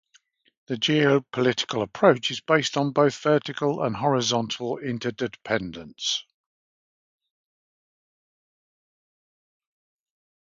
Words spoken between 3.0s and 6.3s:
vertical and horizontal interdependence.